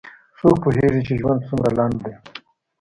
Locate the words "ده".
2.05-2.13